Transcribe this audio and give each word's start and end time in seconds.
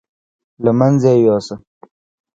له 0.63 0.71
منځه 0.79 1.09
یې 1.15 1.19
یوسه. 1.25 1.55